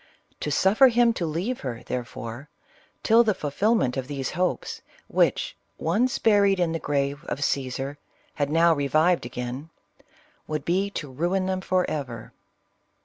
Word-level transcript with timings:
To 0.39 0.49
suffer 0.49 0.87
him 0.87 1.13
to 1.13 1.27
leave 1.27 1.59
her, 1.59 1.83
therefore, 1.85 2.49
till 3.03 3.23
the 3.23 3.35
fulfilment 3.35 3.97
of 3.97 4.07
those 4.07 4.31
hopes, 4.31 4.81
which, 5.07 5.55
once 5.77 6.17
buried 6.17 6.59
in 6.59 6.71
the 6.71 6.79
grave 6.79 7.23
of 7.25 7.37
Cassar, 7.37 7.99
had 8.33 8.49
now 8.49 8.73
revived 8.73 9.27
again, 9.27 9.69
would 10.47 10.65
be 10.65 10.89
to 10.89 11.11
ruin 11.11 11.45
them 11.45 11.61
forever. 11.61 12.33